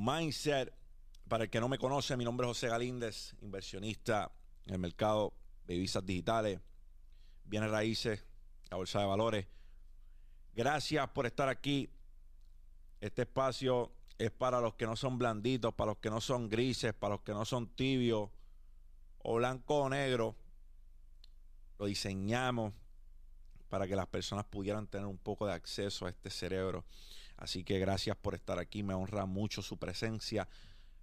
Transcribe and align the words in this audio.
Mindset. 0.00 0.72
Para 1.28 1.44
el 1.44 1.50
que 1.50 1.60
no 1.60 1.68
me 1.68 1.78
conoce, 1.78 2.16
mi 2.16 2.24
nombre 2.24 2.46
es 2.46 2.48
José 2.48 2.68
Galíndez, 2.68 3.36
inversionista 3.42 4.32
en 4.64 4.74
el 4.74 4.80
mercado 4.80 5.34
de 5.66 5.74
divisas 5.74 6.04
digitales, 6.04 6.58
bienes 7.44 7.70
raíces, 7.70 8.24
la 8.70 8.78
bolsa 8.78 9.00
de 9.00 9.04
valores. 9.06 9.46
Gracias 10.54 11.06
por 11.10 11.26
estar 11.26 11.50
aquí. 11.50 11.90
Este 13.00 13.22
espacio 13.22 13.92
es 14.16 14.30
para 14.30 14.60
los 14.60 14.74
que 14.74 14.86
no 14.86 14.96
son 14.96 15.18
blanditos, 15.18 15.74
para 15.74 15.90
los 15.92 15.98
que 15.98 16.08
no 16.08 16.20
son 16.22 16.48
grises, 16.48 16.94
para 16.94 17.14
los 17.14 17.22
que 17.22 17.32
no 17.32 17.44
son 17.44 17.68
tibios 17.68 18.30
o 19.18 19.34
blanco 19.34 19.82
o 19.82 19.88
negro. 19.90 20.34
Lo 21.78 21.84
diseñamos 21.86 22.72
para 23.68 23.86
que 23.86 23.94
las 23.94 24.06
personas 24.06 24.46
pudieran 24.46 24.86
tener 24.86 25.06
un 25.06 25.18
poco 25.18 25.46
de 25.46 25.52
acceso 25.52 26.06
a 26.06 26.08
este 26.08 26.30
cerebro. 26.30 26.86
Así 27.40 27.64
que 27.64 27.78
gracias 27.78 28.16
por 28.18 28.34
estar 28.34 28.58
aquí, 28.58 28.82
me 28.82 28.94
honra 28.94 29.24
mucho 29.24 29.62
su 29.62 29.78
presencia. 29.78 30.46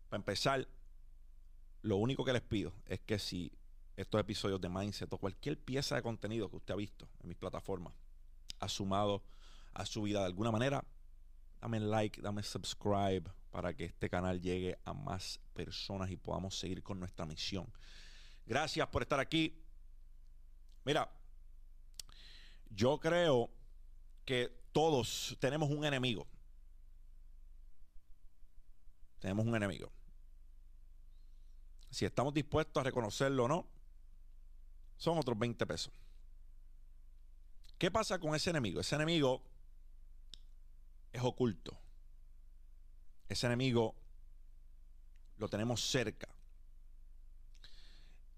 Para 0.07 0.21
empezar, 0.21 0.67
lo 1.81 1.97
único 1.97 2.23
que 2.23 2.31
les 2.31 2.43
pido 2.43 2.73
es 2.85 2.99
que 2.99 3.17
si 3.17 3.51
estos 3.97 4.21
episodios 4.21 4.61
de 4.61 4.69
Mindset 4.69 5.11
o 5.11 5.17
cualquier 5.17 5.59
pieza 5.59 5.95
de 5.95 6.03
contenido 6.03 6.47
que 6.49 6.57
usted 6.57 6.75
ha 6.75 6.77
visto 6.77 7.09
en 7.21 7.29
mis 7.29 7.37
plataformas 7.37 7.93
ha 8.59 8.69
sumado 8.69 9.23
a 9.73 9.85
su 9.85 10.03
vida 10.03 10.19
de 10.19 10.27
alguna 10.27 10.51
manera, 10.51 10.85
dame 11.59 11.79
like, 11.79 12.21
dame 12.21 12.43
subscribe 12.43 13.23
para 13.49 13.73
que 13.73 13.85
este 13.85 14.07
canal 14.07 14.39
llegue 14.39 14.77
a 14.85 14.93
más 14.93 15.39
personas 15.53 16.11
y 16.11 16.17
podamos 16.17 16.57
seguir 16.57 16.83
con 16.83 16.99
nuestra 16.99 17.25
misión. 17.25 17.67
Gracias 18.45 18.87
por 18.89 19.01
estar 19.01 19.19
aquí. 19.19 19.59
Mira, 20.85 21.11
yo 22.69 22.99
creo 22.99 23.49
que 24.23 24.55
todos 24.77 25.35
tenemos 25.39 25.71
un 25.71 25.83
enemigo. 25.85 26.27
Tenemos 29.17 29.47
un 29.47 29.55
enemigo. 29.55 29.91
Si 31.89 32.05
estamos 32.05 32.31
dispuestos 32.31 32.79
a 32.81 32.83
reconocerlo 32.83 33.45
o 33.45 33.47
no, 33.47 33.67
son 34.95 35.17
otros 35.17 35.35
20 35.39 35.65
pesos. 35.65 35.91
¿Qué 37.79 37.89
pasa 37.89 38.19
con 38.19 38.35
ese 38.35 38.51
enemigo? 38.51 38.79
Ese 38.79 38.93
enemigo 38.93 39.41
es 41.11 41.23
oculto. 41.23 41.75
Ese 43.29 43.47
enemigo 43.47 43.95
lo 45.39 45.49
tenemos 45.49 45.89
cerca. 45.89 46.29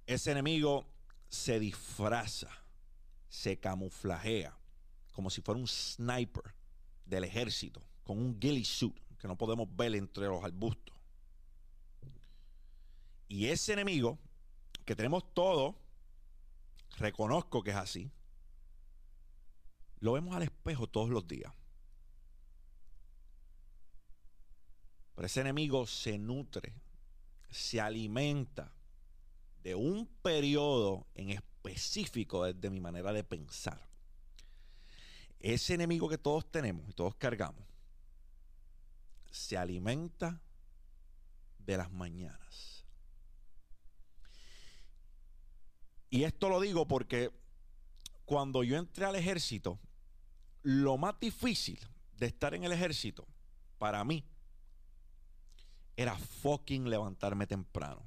Ese 0.06 0.32
enemigo 0.32 0.86
se 1.28 1.60
disfraza, 1.60 2.50
se 3.28 3.60
camuflajea, 3.60 4.58
como 5.20 5.30
si 5.30 5.42
fuera 5.42 5.60
un 5.60 5.68
sniper 5.68 6.56
del 7.04 7.26
ejército, 7.26 7.84
con 8.06 8.18
un 8.18 8.40
ghillie 8.40 8.64
suit 8.64 8.98
que 9.18 9.28
no 9.28 9.38
podemos 9.38 9.68
ver 9.76 9.94
entre 9.96 10.28
los 10.28 10.42
arbustos. 10.42 10.96
Y 13.28 13.48
ese 13.48 13.74
enemigo, 13.74 14.18
que 14.86 14.96
tenemos 14.96 15.34
todo, 15.34 15.76
reconozco 17.00 17.62
que 17.62 17.72
es 17.72 17.76
así, 17.76 18.10
lo 20.00 20.14
vemos 20.14 20.34
al 20.38 20.44
espejo 20.44 20.88
todos 20.88 21.10
los 21.10 21.28
días. 21.28 21.52
Pero 25.16 25.26
ese 25.26 25.42
enemigo 25.42 25.86
se 25.86 26.18
nutre, 26.18 26.74
se 27.50 27.82
alimenta 27.82 28.72
de 29.64 29.76
un 29.76 30.08
periodo 30.22 31.08
en 31.14 31.32
específico 31.32 32.46
desde 32.46 32.70
mi 32.70 32.80
manera 32.80 33.12
de 33.12 33.26
pensar. 33.26 33.89
Ese 35.40 35.74
enemigo 35.74 36.10
que 36.10 36.18
todos 36.18 36.52
tenemos 36.52 36.88
y 36.90 36.94
todos 36.94 37.16
cargamos 37.16 37.70
se 39.32 39.58
alimenta 39.58 40.42
de 41.60 41.78
las 41.78 41.92
mañanas. 41.92 42.86
Y 46.10 46.24
esto 46.24 46.50
lo 46.50 46.60
digo 46.60 46.88
porque 46.88 47.32
cuando 48.26 48.64
yo 48.64 48.78
entré 48.78 49.06
al 49.06 49.16
ejército, 49.16 49.80
lo 50.64 50.98
más 50.98 51.20
difícil 51.20 51.80
de 52.18 52.26
estar 52.26 52.54
en 52.54 52.64
el 52.64 52.72
ejército 52.72 53.28
para 53.78 54.04
mí 54.04 54.26
era 55.96 56.18
fucking 56.18 56.90
levantarme 56.90 57.46
temprano. 57.46 58.04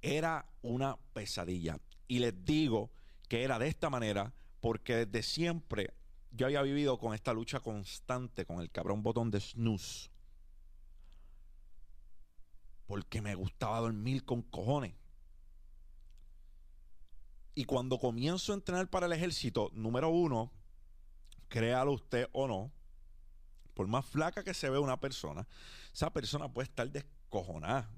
Era 0.00 0.48
una 0.62 0.96
pesadilla. 1.12 1.78
Y 2.08 2.20
les 2.20 2.44
digo 2.44 2.90
que 3.28 3.42
era 3.42 3.58
de 3.58 3.68
esta 3.68 3.90
manera 3.90 4.32
porque 4.66 5.06
desde 5.06 5.22
siempre 5.22 5.94
yo 6.32 6.46
había 6.46 6.60
vivido 6.62 6.98
con 6.98 7.14
esta 7.14 7.32
lucha 7.32 7.60
constante 7.60 8.44
con 8.44 8.60
el 8.60 8.68
cabrón 8.68 9.00
botón 9.00 9.30
de 9.30 9.40
snooze. 9.40 10.10
Porque 12.88 13.22
me 13.22 13.36
gustaba 13.36 13.78
dormir 13.78 14.24
con 14.24 14.42
cojones. 14.42 14.92
Y 17.54 17.64
cuando 17.64 17.96
comienzo 18.00 18.50
a 18.50 18.56
entrenar 18.56 18.90
para 18.90 19.06
el 19.06 19.12
ejército, 19.12 19.70
número 19.72 20.08
uno, 20.08 20.50
créalo 21.46 21.92
usted 21.92 22.28
o 22.32 22.48
no, 22.48 22.72
por 23.72 23.86
más 23.86 24.04
flaca 24.04 24.42
que 24.42 24.52
se 24.52 24.68
vea 24.68 24.80
una 24.80 24.98
persona, 24.98 25.46
esa 25.94 26.12
persona 26.12 26.52
puede 26.52 26.66
estar 26.66 26.90
descojonada 26.90 27.88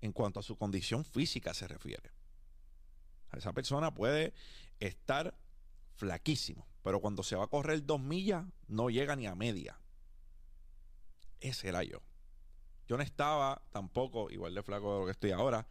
en 0.00 0.12
cuanto 0.12 0.38
a 0.38 0.44
su 0.44 0.56
condición 0.56 1.04
física 1.04 1.52
se 1.52 1.66
refiere. 1.66 2.12
Esa 3.32 3.52
persona 3.52 3.92
puede 3.92 4.34
estar 4.78 5.34
flaquísimo, 6.00 6.66
pero 6.82 7.00
cuando 7.00 7.22
se 7.22 7.36
va 7.36 7.44
a 7.44 7.48
correr 7.48 7.84
dos 7.84 8.00
millas 8.00 8.46
no 8.68 8.88
llega 8.88 9.14
ni 9.16 9.26
a 9.26 9.34
media. 9.34 9.78
Ese 11.40 11.68
era 11.68 11.84
yo. 11.84 12.00
Yo 12.88 12.96
no 12.96 13.02
estaba 13.02 13.62
tampoco 13.70 14.30
igual 14.30 14.54
de 14.54 14.62
flaco 14.62 14.94
de 14.94 15.00
lo 15.00 15.04
que 15.04 15.12
estoy 15.12 15.30
ahora. 15.30 15.68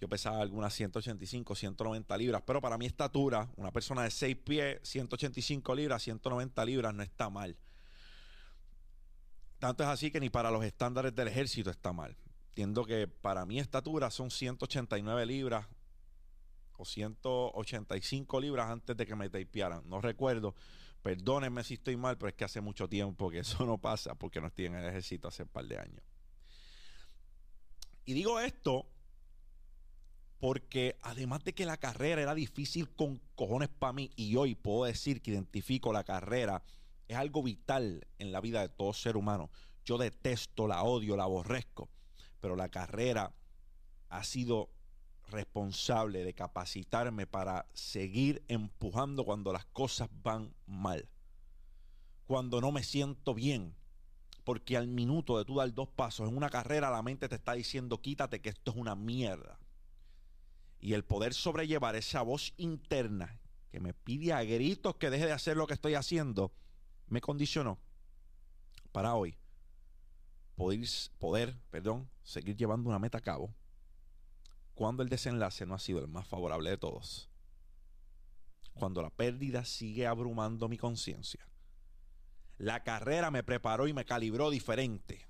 Yo 0.00 0.08
pesaba 0.08 0.40
algunas 0.40 0.72
185, 0.74 1.56
190 1.56 2.16
libras, 2.16 2.42
pero 2.46 2.60
para 2.60 2.78
mi 2.78 2.86
estatura, 2.86 3.50
una 3.56 3.72
persona 3.72 4.04
de 4.04 4.12
6 4.12 4.36
pies, 4.36 4.80
185 4.84 5.74
libras, 5.74 6.04
190 6.04 6.64
libras 6.64 6.94
no 6.94 7.02
está 7.02 7.28
mal. 7.28 7.58
Tanto 9.58 9.82
es 9.82 9.88
así 9.88 10.12
que 10.12 10.20
ni 10.20 10.30
para 10.30 10.52
los 10.52 10.64
estándares 10.64 11.14
del 11.16 11.26
ejército 11.26 11.70
está 11.70 11.92
mal. 11.92 12.16
Entiendo 12.50 12.84
que 12.84 13.08
para 13.08 13.44
mi 13.44 13.58
estatura 13.58 14.08
son 14.12 14.30
189 14.30 15.26
libras 15.26 15.66
o 16.78 16.84
185 16.84 18.40
libras 18.40 18.70
antes 18.70 18.96
de 18.96 19.04
que 19.04 19.14
me 19.14 19.28
tapearan. 19.28 19.82
No 19.88 20.00
recuerdo. 20.00 20.54
Perdónenme 21.02 21.62
si 21.64 21.74
estoy 21.74 21.96
mal, 21.96 22.16
pero 22.16 22.28
es 22.28 22.34
que 22.34 22.44
hace 22.44 22.60
mucho 22.60 22.88
tiempo 22.88 23.30
que 23.30 23.40
eso 23.40 23.66
no 23.66 23.78
pasa 23.78 24.14
porque 24.14 24.40
no 24.40 24.46
estoy 24.46 24.66
en 24.66 24.76
el 24.76 24.86
ejército 24.86 25.28
hace 25.28 25.42
un 25.42 25.48
par 25.48 25.66
de 25.66 25.78
años. 25.78 26.02
Y 28.04 28.14
digo 28.14 28.40
esto 28.40 28.86
porque 30.38 30.96
además 31.02 31.42
de 31.44 31.52
que 31.52 31.66
la 31.66 31.76
carrera 31.76 32.22
era 32.22 32.34
difícil 32.34 32.88
con 32.90 33.20
cojones 33.34 33.68
para 33.68 33.92
mí 33.92 34.10
y 34.16 34.36
hoy 34.36 34.54
puedo 34.54 34.84
decir 34.84 35.20
que 35.20 35.32
identifico 35.32 35.92
la 35.92 36.04
carrera 36.04 36.62
es 37.08 37.16
algo 37.16 37.42
vital 37.42 38.06
en 38.18 38.32
la 38.32 38.40
vida 38.40 38.60
de 38.60 38.68
todo 38.68 38.92
ser 38.92 39.16
humano. 39.16 39.50
Yo 39.84 39.98
detesto, 39.98 40.68
la 40.68 40.84
odio, 40.84 41.16
la 41.16 41.24
aborrezco, 41.24 41.88
pero 42.40 42.54
la 42.54 42.68
carrera 42.68 43.32
ha 44.10 44.24
sido 44.24 44.70
responsable 45.30 46.24
de 46.24 46.34
capacitarme 46.34 47.26
para 47.26 47.66
seguir 47.72 48.42
empujando 48.48 49.24
cuando 49.24 49.52
las 49.52 49.64
cosas 49.66 50.08
van 50.22 50.54
mal. 50.66 51.08
Cuando 52.26 52.60
no 52.60 52.72
me 52.72 52.82
siento 52.82 53.34
bien. 53.34 53.74
Porque 54.44 54.76
al 54.76 54.88
minuto 54.88 55.36
de 55.36 55.44
tú 55.44 55.56
dar 55.56 55.72
dos 55.74 55.88
pasos 55.88 56.28
en 56.28 56.36
una 56.36 56.48
carrera, 56.48 56.90
la 56.90 57.02
mente 57.02 57.28
te 57.28 57.34
está 57.34 57.52
diciendo, 57.52 58.00
quítate 58.00 58.40
que 58.40 58.48
esto 58.48 58.70
es 58.70 58.76
una 58.76 58.94
mierda. 58.94 59.58
Y 60.80 60.94
el 60.94 61.04
poder 61.04 61.34
sobrellevar 61.34 61.96
esa 61.96 62.22
voz 62.22 62.54
interna 62.56 63.38
que 63.70 63.80
me 63.80 63.92
pide 63.92 64.32
a 64.32 64.42
gritos 64.44 64.96
que 64.96 65.10
deje 65.10 65.26
de 65.26 65.32
hacer 65.32 65.56
lo 65.56 65.66
que 65.66 65.74
estoy 65.74 65.94
haciendo, 65.94 66.52
me 67.08 67.20
condicionó 67.20 67.78
para 68.92 69.14
hoy 69.14 69.36
poder, 70.56 70.88
poder 71.18 71.58
perdón, 71.70 72.08
seguir 72.22 72.56
llevando 72.56 72.88
una 72.88 72.98
meta 72.98 73.18
a 73.18 73.22
cabo 73.22 73.54
cuando 74.78 75.02
el 75.02 75.08
desenlace 75.08 75.66
no 75.66 75.74
ha 75.74 75.80
sido 75.80 75.98
el 75.98 76.06
más 76.06 76.28
favorable 76.28 76.70
de 76.70 76.78
todos. 76.78 77.28
Cuando 78.74 79.02
la 79.02 79.10
pérdida 79.10 79.64
sigue 79.64 80.06
abrumando 80.06 80.68
mi 80.68 80.78
conciencia. 80.78 81.44
La 82.58 82.84
carrera 82.84 83.32
me 83.32 83.42
preparó 83.42 83.88
y 83.88 83.92
me 83.92 84.04
calibró 84.04 84.50
diferente. 84.50 85.26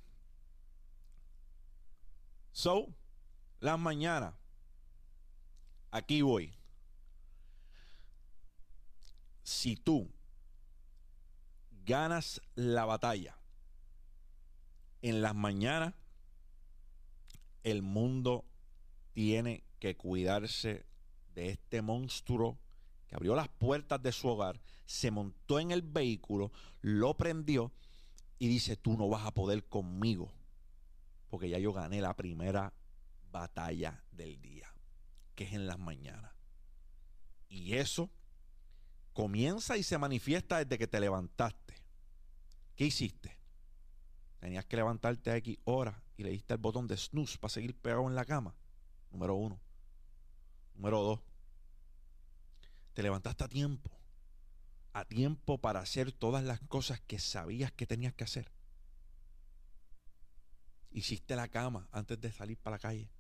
So, 2.53 2.95
las 3.61 3.79
mañanas, 3.79 4.35
aquí 5.93 6.21
voy. 6.21 6.55
Si 9.45 9.77
tú 9.77 10.13
ganas 11.87 12.43
la 12.55 12.85
batalla 12.85 13.39
en 15.01 15.23
las 15.23 15.35
mañanas, 15.35 15.95
el 17.63 17.81
mundo 17.81 18.45
tiene 19.19 19.65
que 19.81 19.97
cuidarse 19.97 20.87
de 21.35 21.49
este 21.49 21.83
monstruo 21.83 22.57
que 23.09 23.17
abrió 23.17 23.35
las 23.35 23.49
puertas 23.49 24.01
de 24.01 24.13
su 24.13 24.29
hogar, 24.29 24.61
se 24.87 25.11
montó 25.11 25.59
en 25.59 25.73
el 25.73 25.83
vehículo, 25.83 26.53
lo 26.83 27.17
prendió 27.17 27.73
y 28.39 28.47
dice, 28.47 28.77
tú 28.77 28.97
no 28.97 29.09
vas 29.09 29.27
a 29.27 29.35
poder 29.35 29.65
conmigo, 29.65 30.33
porque 31.31 31.49
ya 31.49 31.59
yo 31.59 31.73
gané 31.73 32.01
la 32.01 32.15
primera 32.15 32.73
batalla 33.33 34.05
del 34.13 34.41
día, 34.41 34.73
que 35.35 35.43
es 35.43 35.53
en 35.53 35.67
las 35.67 35.81
mañanas. 35.81 36.31
Y 37.49 37.75
eso 37.75 38.13
comienza 39.15 39.77
y 39.77 39.83
se 39.83 39.99
manifiesta 39.99 40.59
desde 40.59 40.79
que 40.79 40.87
te 40.87 41.01
levantaste. 41.01 41.75
¿Qué 42.77 42.85
hiciste? 42.85 43.37
Tenías 44.39 44.65
que 44.67 44.77
levantarte 44.77 45.33
a 45.33 45.37
X 45.39 45.59
horas 45.65 45.97
y 46.17 46.23
le 46.23 46.31
diste 46.31 46.55
el 46.55 46.61
botón 46.61 46.87
de 46.87 46.97
snooze 46.97 47.37
para 47.39 47.51
seguir 47.51 47.75
pegado 47.75 48.07
en 48.07 48.15
la 48.15 48.25
cama. 48.25 48.55
Número 49.11 49.35
uno. 49.35 49.61
Número 50.75 51.03
dos. 51.03 51.21
Te 52.95 53.03
levantaste 53.03 53.45
a 53.45 53.49
tiempo. 53.49 53.91
A 54.93 55.05
tiempo 55.05 55.59
para 55.59 55.81
hacer 55.81 56.13
todas 56.13 56.43
las 56.45 56.61
cosas 56.61 57.01
que 57.01 57.19
sabías 57.19 57.73
que 57.73 57.87
tenías 57.87 58.15
que 58.15 58.25
hacer. 58.25 58.51
Hiciste 60.91 61.37
la 61.37 61.49
cama 61.49 61.89
antes 61.93 62.21
de 62.21 62.33
salir 62.33 62.59
para 62.59 62.77
la 62.77 62.81
calle. 62.81 63.11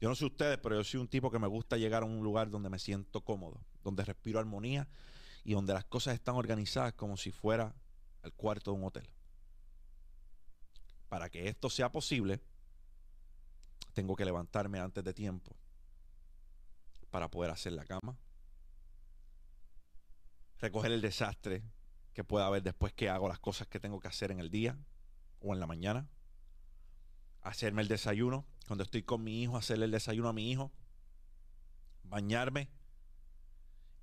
Yo 0.00 0.08
no 0.08 0.14
sé 0.14 0.24
ustedes, 0.24 0.58
pero 0.58 0.76
yo 0.76 0.84
soy 0.84 1.00
un 1.00 1.08
tipo 1.08 1.30
que 1.30 1.38
me 1.38 1.46
gusta 1.46 1.76
llegar 1.76 2.02
a 2.02 2.06
un 2.06 2.22
lugar 2.22 2.50
donde 2.50 2.70
me 2.70 2.78
siento 2.78 3.22
cómodo, 3.22 3.60
donde 3.82 4.04
respiro 4.04 4.38
armonía 4.38 4.88
y 5.44 5.52
donde 5.52 5.74
las 5.74 5.84
cosas 5.84 6.14
están 6.14 6.36
organizadas 6.36 6.94
como 6.94 7.16
si 7.16 7.30
fuera 7.30 7.74
el 8.22 8.32
cuarto 8.32 8.72
de 8.72 8.78
un 8.78 8.84
hotel. 8.84 9.08
Para 11.08 11.28
que 11.28 11.48
esto 11.48 11.68
sea 11.68 11.90
posible, 11.90 12.40
tengo 14.00 14.16
que 14.16 14.24
levantarme 14.24 14.80
antes 14.80 15.04
de 15.04 15.12
tiempo 15.12 15.54
para 17.10 17.30
poder 17.30 17.50
hacer 17.50 17.74
la 17.74 17.84
cama, 17.84 18.16
recoger 20.58 20.90
el 20.90 21.02
desastre 21.02 21.62
que 22.14 22.24
pueda 22.24 22.46
haber 22.46 22.62
después 22.62 22.94
que 22.94 23.10
hago 23.10 23.28
las 23.28 23.38
cosas 23.38 23.68
que 23.68 23.78
tengo 23.78 24.00
que 24.00 24.08
hacer 24.08 24.30
en 24.30 24.40
el 24.40 24.50
día 24.50 24.78
o 25.40 25.52
en 25.52 25.60
la 25.60 25.66
mañana, 25.66 26.08
hacerme 27.42 27.82
el 27.82 27.88
desayuno, 27.88 28.46
cuando 28.66 28.84
estoy 28.84 29.02
con 29.02 29.22
mi 29.22 29.42
hijo, 29.42 29.58
hacerle 29.58 29.84
el 29.84 29.90
desayuno 29.90 30.30
a 30.30 30.32
mi 30.32 30.50
hijo, 30.50 30.72
bañarme, 32.02 32.70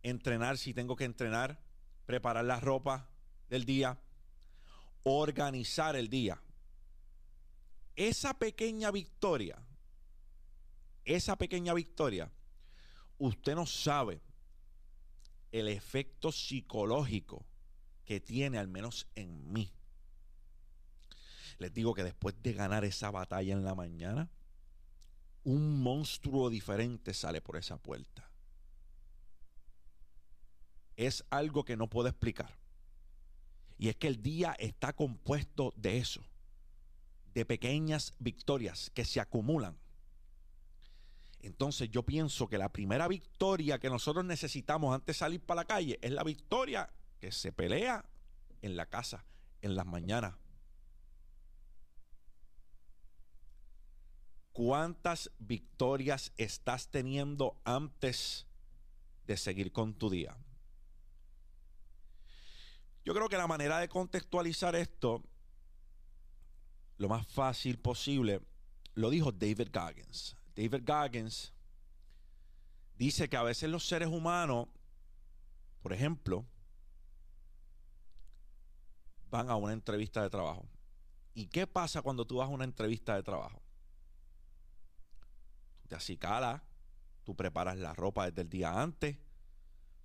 entrenar 0.03 0.59
si 0.59 0.75
tengo 0.75 0.95
que 0.95 1.05
entrenar, 1.05 1.59
preparar 2.05 2.45
la 2.45 2.59
ropa 2.59 3.09
del 3.49 3.65
día, 3.65 3.99
organizar 5.01 5.95
el 5.95 6.07
día. 6.07 6.39
Esa 7.95 8.35
pequeña 8.37 8.91
victoria, 8.91 9.66
esa 11.07 11.37
pequeña 11.37 11.73
victoria, 11.73 12.31
usted 13.17 13.55
no 13.55 13.65
sabe 13.65 14.21
el 15.51 15.67
efecto 15.69 16.31
psicológico 16.31 17.45
que 18.05 18.19
tiene, 18.19 18.57
al 18.57 18.67
menos 18.67 19.07
en 19.15 19.51
mí. 19.51 19.73
Les 21.57 21.73
digo 21.73 21.93
que 21.93 22.03
después 22.03 22.35
de 22.43 22.53
ganar 22.53 22.85
esa 22.85 23.09
batalla 23.09 23.53
en 23.53 23.63
la 23.63 23.73
mañana, 23.73 24.29
un 25.43 25.81
monstruo 25.81 26.49
diferente 26.49 27.13
sale 27.13 27.41
por 27.41 27.55
esa 27.57 27.77
puerta. 27.77 28.29
Es 30.97 31.23
algo 31.29 31.63
que 31.63 31.77
no 31.77 31.89
puedo 31.89 32.09
explicar. 32.09 32.57
Y 33.77 33.89
es 33.89 33.95
que 33.95 34.07
el 34.07 34.21
día 34.21 34.55
está 34.59 34.93
compuesto 34.93 35.73
de 35.77 35.99
eso, 35.99 36.21
de 37.33 37.45
pequeñas 37.45 38.13
victorias 38.19 38.91
que 38.93 39.05
se 39.05 39.19
acumulan. 39.19 39.77
Entonces 41.47 41.89
yo 41.89 42.03
pienso 42.03 42.49
que 42.49 42.57
la 42.57 42.73
primera 42.73 43.07
victoria 43.07 43.79
que 43.79 43.89
nosotros 43.89 44.25
necesitamos 44.25 44.93
antes 44.93 45.15
de 45.15 45.19
salir 45.19 45.39
para 45.39 45.61
la 45.61 45.65
calle 45.65 45.97
es 46.01 46.11
la 46.11 46.23
victoria 46.23 46.89
que 47.21 47.31
se 47.31 47.53
pelea 47.53 48.03
en 48.61 48.75
la 48.75 48.85
casa, 48.85 49.25
en 49.61 49.75
las 49.75 49.85
mañanas, 49.85 50.35
¿Cuántas 54.51 55.29
victorias 55.37 56.33
estás 56.35 56.89
teniendo 56.89 57.61
antes 57.63 58.47
de 59.27 59.37
seguir 59.37 59.71
con 59.71 59.93
tu 59.93 60.09
día? 60.09 60.35
Yo 63.05 63.13
creo 63.13 63.29
que 63.29 63.37
la 63.37 63.45
manera 63.45 63.77
de 63.77 63.87
contextualizar 63.87 64.75
esto, 64.75 65.23
lo 66.97 67.07
más 67.07 67.27
fácil 67.27 67.77
posible, 67.77 68.41
lo 68.95 69.11
dijo 69.11 69.31
David 69.31 69.67
Goggins. 69.71 70.36
David 70.57 70.83
Goggins 70.87 71.53
dice 72.97 73.29
que 73.29 73.37
a 73.37 73.43
veces 73.43 73.69
los 73.69 73.87
seres 73.87 74.09
humanos, 74.09 74.67
por 75.83 75.93
ejemplo, 75.93 76.47
van 79.29 79.51
a 79.51 79.55
una 79.55 79.73
entrevista 79.73 80.23
de 80.23 80.31
trabajo. 80.31 80.67
¿Y 81.35 81.45
qué 81.45 81.67
pasa 81.67 82.01
cuando 82.01 82.25
tú 82.25 82.37
vas 82.37 82.47
a 82.47 82.51
una 82.51 82.63
entrevista 82.63 83.15
de 83.15 83.21
trabajo? 83.21 83.61
te 85.87 85.95
acicala, 85.95 86.63
tú 87.23 87.35
preparas 87.35 87.77
la 87.77 87.93
ropa 87.93 88.25
desde 88.25 88.41
el 88.41 88.49
día 88.49 88.81
antes, 88.81 89.17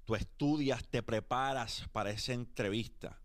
tú 0.04 0.14
estudias, 0.14 0.86
te 0.86 1.02
preparas 1.02 1.88
para 1.90 2.10
esa 2.10 2.34
entrevista. 2.34 3.20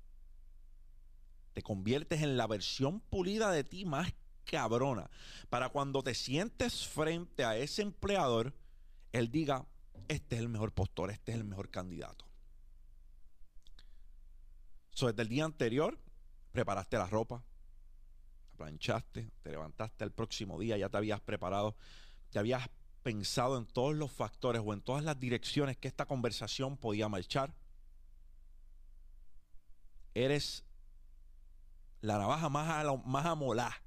Te 1.54 1.62
conviertes 1.62 2.24
en 2.24 2.36
la 2.36 2.48
versión 2.48 3.00
pulida 3.00 3.52
de 3.52 3.64
ti 3.64 3.86
más 3.86 4.12
cabrona. 4.50 5.10
Para 5.50 5.70
cuando 5.70 6.02
te 6.02 6.16
sientes 6.16 6.88
frente 6.88 7.44
a 7.44 7.58
ese 7.58 7.82
empleador, 7.82 8.54
él 9.12 9.30
diga, 9.30 9.66
este 10.08 10.36
es 10.36 10.42
el 10.42 10.50
mejor 10.50 10.72
postor, 10.72 11.12
este 11.12 11.34
es 11.34 11.38
el 11.38 11.44
mejor 11.44 11.70
candidato. 11.70 12.26
So, 14.92 15.08
desde 15.08 15.22
el 15.22 15.30
día 15.30 15.46
anterior, 15.46 16.00
preparaste 16.52 16.98
la 16.98 17.06
ropa, 17.06 17.44
la 18.52 18.58
planchaste, 18.58 19.30
te 19.44 19.52
levantaste 19.52 20.04
el 20.04 20.12
próximo 20.12 20.58
día, 20.60 20.78
ya 20.78 20.90
te 20.90 20.98
habías 20.98 21.22
preparado 21.22 21.76
ya 22.32 22.42
habías 22.42 22.70
pensado 23.04 23.58
en 23.58 23.66
todos 23.66 23.96
los 23.96 24.12
factores 24.12 24.62
o 24.66 24.74
en 24.74 24.82
todas 24.82 25.04
las 25.04 25.20
direcciones 25.20 25.78
que 25.78 25.88
esta 25.88 26.06
conversación 26.06 26.78
podía 26.78 27.08
marchar. 27.08 27.54
Eres 30.14 30.66
la 32.02 32.18
navaja 32.18 32.50
más, 32.50 32.86
más 33.06 33.26
amolá 33.26 33.82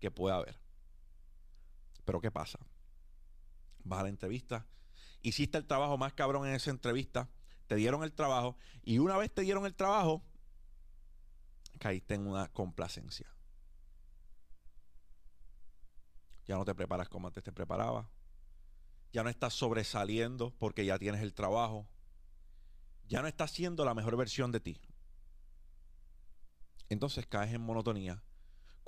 que 0.00 0.10
pueda 0.10 0.36
haber. 0.36 0.58
Pero 2.04 2.20
¿qué 2.20 2.30
pasa? 2.30 2.58
Vas 3.84 4.00
a 4.00 4.02
la 4.04 4.08
entrevista, 4.08 4.66
hiciste 5.22 5.58
el 5.58 5.66
trabajo 5.66 5.96
más 5.96 6.12
cabrón 6.14 6.46
en 6.46 6.54
esa 6.54 6.70
entrevista, 6.70 7.30
te 7.66 7.76
dieron 7.76 8.02
el 8.02 8.12
trabajo 8.12 8.56
y 8.82 8.98
una 8.98 9.16
vez 9.16 9.32
te 9.32 9.42
dieron 9.42 9.64
el 9.64 9.74
trabajo, 9.74 10.22
caíste 11.78 12.14
en 12.14 12.26
una 12.26 12.48
complacencia. 12.48 13.32
ya 16.50 16.56
no 16.56 16.64
te 16.64 16.74
preparas 16.74 17.08
como 17.08 17.28
antes 17.28 17.44
te 17.44 17.52
preparabas, 17.52 18.08
ya 19.12 19.22
no 19.22 19.30
estás 19.30 19.54
sobresaliendo 19.54 20.52
porque 20.58 20.84
ya 20.84 20.98
tienes 20.98 21.22
el 21.22 21.32
trabajo, 21.32 21.88
ya 23.06 23.22
no 23.22 23.28
estás 23.28 23.52
siendo 23.52 23.84
la 23.84 23.94
mejor 23.94 24.16
versión 24.16 24.50
de 24.50 24.58
ti. 24.58 24.80
Entonces 26.88 27.24
caes 27.28 27.54
en 27.54 27.60
monotonía, 27.60 28.24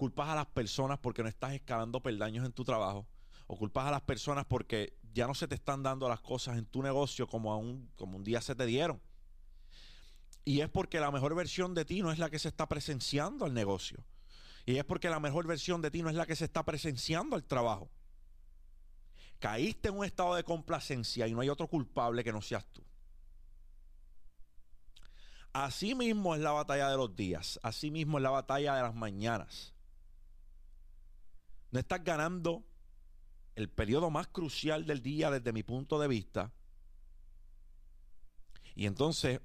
culpas 0.03 0.31
a 0.31 0.35
las 0.35 0.47
personas 0.47 0.99
porque 0.99 1.23
no 1.23 1.29
estás 1.29 1.53
escalando 1.53 2.03
peldaños 2.03 2.45
en 2.45 2.51
tu 2.51 2.65
trabajo, 2.65 3.07
o 3.47 3.57
culpas 3.57 3.87
a 3.87 3.93
las 3.93 4.01
personas 4.01 4.45
porque 4.47 4.99
ya 5.15 5.29
no 5.29 5.35
se 5.35 5.47
te 5.47 5.55
están 5.55 5.85
dando 5.85 6.09
las 6.09 6.21
cosas 6.21 6.59
en 6.59 6.67
tu 6.67 6.83
negocio 6.83 7.29
como, 7.29 7.57
un, 7.57 7.89
como 7.95 8.17
un 8.17 8.25
día 8.25 8.41
se 8.41 8.57
te 8.57 8.67
dieron. 8.67 9.01
Y 10.45 10.61
es 10.61 10.69
porque 10.69 10.99
la 10.99 11.13
mejor 11.13 11.37
versión 11.37 11.73
de 11.73 11.85
ti 11.85 12.03
no 12.03 12.11
es 12.11 12.19
la 12.19 12.31
que 12.31 12.41
se 12.41 12.49
está 12.49 12.69
presenciando 12.69 13.45
al 13.45 13.55
negocio. 13.55 14.05
Y 14.67 14.77
es 14.77 14.85
porque 14.85 15.09
la 15.09 15.21
mejor 15.21 15.47
versión 15.47 15.81
de 15.81 15.93
ti 15.93 16.03
no 16.03 16.09
es 16.09 16.17
la 16.17 16.27
que 16.27 16.35
se 16.35 16.47
está 16.47 16.65
presenciando 16.65 17.37
al 17.37 17.45
trabajo. 17.45 17.89
Caíste 19.39 19.91
en 19.91 19.99
un 19.99 20.05
estado 20.05 20.35
de 20.35 20.43
complacencia 20.43 21.29
y 21.29 21.33
no 21.33 21.43
hay 21.43 21.49
otro 21.49 21.69
culpable 21.69 22.25
que 22.25 22.33
no 22.33 22.43
seas 22.43 22.67
tú. 22.73 22.83
Así 25.53 25.95
mismo 25.95 26.35
es 26.35 26.41
la 26.41 26.51
batalla 26.51 26.89
de 26.89 26.97
los 26.97 27.15
días. 27.15 27.61
Así 27.63 27.93
mismo 27.93 28.19
es 28.19 28.23
la 28.23 28.31
batalla 28.31 28.75
de 28.75 28.83
las 28.83 28.97
mañanas. 28.97 29.72
No 31.73 31.81
estás 31.81 32.05
ganando 32.05 32.65
el 33.57 33.69
periodo 33.69 34.11
más 34.11 34.29
crucial 34.29 34.87
del 34.87 35.03
día 35.03 35.31
desde 35.31 35.53
mi 35.53 35.63
punto 35.63 35.99
de 35.99 36.07
vista. 36.07 36.53
Y 38.75 38.87
entonces 38.87 39.41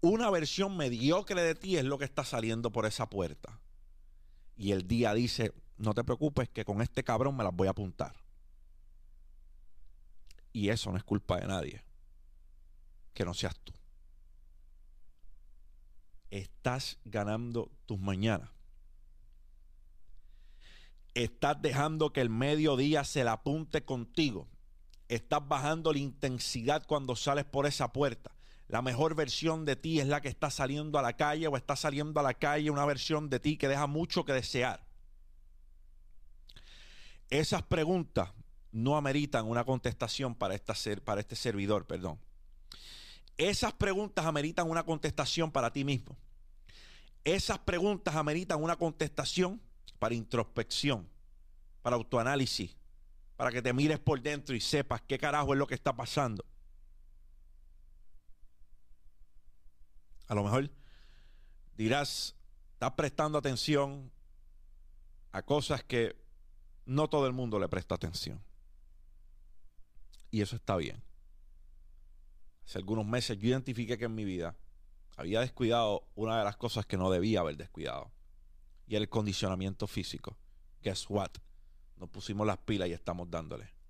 una 0.00 0.30
versión 0.30 0.76
mediocre 0.76 1.42
de 1.42 1.54
ti 1.54 1.76
es 1.76 1.84
lo 1.84 1.98
que 1.98 2.04
está 2.04 2.24
saliendo 2.24 2.72
por 2.72 2.86
esa 2.86 3.08
puerta. 3.08 3.60
Y 4.56 4.72
el 4.72 4.86
día 4.86 5.12
dice, 5.14 5.52
no 5.76 5.94
te 5.94 6.04
preocupes 6.04 6.48
que 6.48 6.64
con 6.64 6.80
este 6.80 7.04
cabrón 7.04 7.36
me 7.36 7.44
las 7.44 7.54
voy 7.54 7.68
a 7.68 7.72
apuntar. 7.72 8.14
Y 10.52 10.70
eso 10.70 10.90
no 10.90 10.96
es 10.96 11.04
culpa 11.04 11.38
de 11.38 11.46
nadie. 11.46 11.84
Que 13.14 13.24
no 13.24 13.34
seas 13.34 13.58
tú. 13.60 13.72
Estás 16.30 16.98
ganando 17.04 17.70
tus 17.86 17.98
mañanas. 17.98 18.50
Estás 21.22 21.60
dejando 21.60 22.12
que 22.12 22.20
el 22.20 22.30
mediodía 22.30 23.04
se 23.04 23.24
la 23.24 23.32
apunte 23.32 23.84
contigo. 23.84 24.48
Estás 25.08 25.46
bajando 25.46 25.92
la 25.92 25.98
intensidad 25.98 26.84
cuando 26.86 27.16
sales 27.16 27.44
por 27.44 27.66
esa 27.66 27.92
puerta 27.92 28.30
la 28.70 28.82
mejor 28.82 29.16
versión 29.16 29.64
de 29.64 29.74
ti 29.74 29.98
es 29.98 30.06
la 30.06 30.20
que 30.20 30.28
está 30.28 30.48
saliendo 30.48 30.96
a 30.96 31.02
la 31.02 31.16
calle 31.16 31.48
o 31.48 31.56
está 31.56 31.74
saliendo 31.74 32.20
a 32.20 32.22
la 32.22 32.34
calle 32.34 32.70
una 32.70 32.84
versión 32.84 33.28
de 33.28 33.40
ti 33.40 33.56
que 33.56 33.66
deja 33.66 33.88
mucho 33.88 34.24
que 34.24 34.32
desear. 34.32 34.86
Esas 37.30 37.64
preguntas 37.64 38.30
no 38.70 38.96
ameritan 38.96 39.48
una 39.48 39.64
contestación 39.64 40.36
para, 40.36 40.56
para 41.04 41.20
este 41.20 41.34
servidor, 41.34 41.88
perdón. 41.88 42.20
Esas 43.36 43.72
preguntas 43.72 44.24
ameritan 44.24 44.70
una 44.70 44.84
contestación 44.84 45.50
para 45.50 45.72
ti 45.72 45.82
mismo. 45.82 46.16
Esas 47.24 47.58
preguntas 47.58 48.14
ameritan 48.14 48.62
una 48.62 48.76
contestación 48.76 49.60
para 50.00 50.14
introspección, 50.14 51.06
para 51.82 51.94
autoanálisis, 51.94 52.74
para 53.36 53.52
que 53.52 53.62
te 53.62 53.72
mires 53.72 54.00
por 54.00 54.20
dentro 54.20 54.56
y 54.56 54.60
sepas 54.60 55.02
qué 55.02 55.18
carajo 55.18 55.52
es 55.52 55.58
lo 55.58 55.66
que 55.66 55.74
está 55.74 55.94
pasando. 55.94 56.44
A 60.26 60.34
lo 60.34 60.42
mejor 60.42 60.70
dirás, 61.76 62.34
estás 62.72 62.92
prestando 62.92 63.36
atención 63.36 64.10
a 65.32 65.42
cosas 65.42 65.84
que 65.84 66.16
no 66.86 67.08
todo 67.08 67.26
el 67.26 67.34
mundo 67.34 67.58
le 67.58 67.68
presta 67.68 67.94
atención. 67.94 68.42
Y 70.30 70.40
eso 70.40 70.56
está 70.56 70.76
bien. 70.76 71.02
Hace 72.64 72.78
algunos 72.78 73.04
meses 73.04 73.36
yo 73.38 73.48
identifiqué 73.48 73.98
que 73.98 74.06
en 74.06 74.14
mi 74.14 74.24
vida 74.24 74.56
había 75.16 75.40
descuidado 75.40 76.08
una 76.14 76.38
de 76.38 76.44
las 76.44 76.56
cosas 76.56 76.86
que 76.86 76.96
no 76.96 77.10
debía 77.10 77.40
haber 77.40 77.58
descuidado. 77.58 78.10
Y 78.90 78.96
el 78.96 79.08
condicionamiento 79.08 79.86
físico. 79.86 80.36
Guess 80.82 81.08
what? 81.08 81.30
Nos 81.96 82.10
pusimos 82.10 82.46
las 82.46 82.58
pilas 82.58 82.90
y 82.90 82.92
estamos 82.92 83.30
dándole 83.30 83.80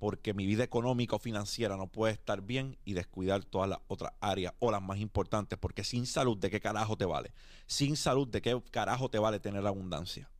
porque 0.00 0.32
mi 0.32 0.46
vida 0.46 0.64
económica 0.64 1.16
o 1.16 1.18
financiera 1.18 1.76
no 1.76 1.86
puede 1.86 2.14
estar 2.14 2.40
bien 2.40 2.78
y 2.86 2.94
descuidar 2.94 3.44
todas 3.44 3.68
las 3.68 3.80
otras 3.86 4.14
áreas 4.18 4.54
o 4.58 4.70
las 4.70 4.80
más 4.80 4.98
importantes, 4.98 5.58
porque 5.58 5.84
sin 5.84 6.06
salud, 6.06 6.38
¿de 6.38 6.50
qué 6.50 6.58
carajo 6.58 6.96
te 6.96 7.04
vale? 7.04 7.34
Sin 7.66 7.98
salud, 7.98 8.26
¿de 8.26 8.40
qué 8.40 8.58
carajo 8.70 9.10
te 9.10 9.18
vale 9.18 9.40
tener 9.40 9.66
abundancia? 9.66 10.30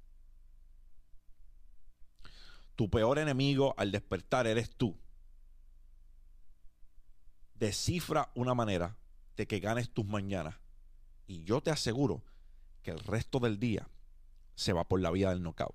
Tu 2.75 2.88
peor 2.88 3.19
enemigo 3.19 3.75
al 3.76 3.93
despertar 3.93 4.47
eres 4.47 4.75
tú. 4.75 4.99
Descifra 7.52 8.31
una 8.35 8.55
manera 8.55 8.97
de 9.37 9.47
que 9.47 9.61
ganes 9.61 9.90
tus 9.90 10.07
mañanas. 10.07 10.57
Y 11.26 11.45
yo 11.45 11.61
te 11.61 11.71
aseguro 11.71 12.23
que 12.83 12.91
el 12.91 12.99
resto 13.01 13.39
del 13.39 13.59
día 13.59 13.89
se 14.55 14.73
va 14.73 14.85
por 14.85 15.01
la 15.01 15.11
vía 15.11 15.31
del 15.31 15.43
knockout. 15.43 15.75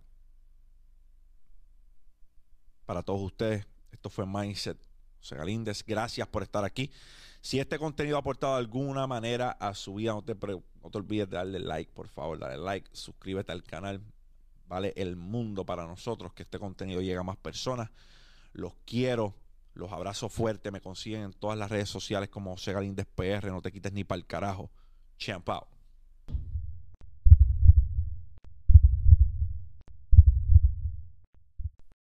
Para 2.85 3.03
todos 3.03 3.21
ustedes, 3.21 3.65
esto 3.91 4.09
fue 4.09 4.25
Mindset. 4.25 4.77
José 5.17 5.35
Galíndez, 5.35 5.83
gracias 5.83 6.27
por 6.27 6.43
estar 6.43 6.63
aquí. 6.63 6.91
Si 7.41 7.59
este 7.59 7.79
contenido 7.79 8.17
ha 8.17 8.19
aportado 8.19 8.53
de 8.53 8.59
alguna 8.59 9.07
manera 9.07 9.51
a 9.51 9.73
su 9.73 9.95
vida, 9.95 10.13
no 10.13 10.23
te, 10.23 10.35
no 10.35 10.89
te 10.91 10.97
olvides 10.97 11.29
de 11.29 11.37
darle 11.37 11.59
like, 11.59 11.91
por 11.93 12.07
favor, 12.07 12.37
dale 12.37 12.57
like, 12.57 12.89
suscríbete 12.93 13.51
al 13.51 13.63
canal. 13.63 14.01
Vale 14.67 14.93
el 14.95 15.15
mundo 15.15 15.65
para 15.65 15.85
nosotros 15.85 16.33
que 16.33 16.43
este 16.43 16.59
contenido 16.59 17.01
llegue 17.01 17.17
a 17.17 17.23
más 17.23 17.37
personas. 17.37 17.89
Los 18.51 18.73
quiero, 18.85 19.35
los 19.73 19.91
abrazo 19.91 20.29
fuerte. 20.29 20.71
Me 20.71 20.81
consiguen 20.81 21.21
en 21.21 21.33
todas 21.33 21.57
las 21.57 21.69
redes 21.69 21.89
sociales 21.89 22.29
como 22.29 22.51
José 22.51 22.73
Galíndez 22.73 23.07
PR. 23.13 23.51
No 23.51 23.61
te 23.61 23.71
quites 23.71 23.93
ni 23.93 24.03
para 24.03 24.17
el 24.17 24.25
carajo. 24.25 24.71
Champao. 25.17 25.74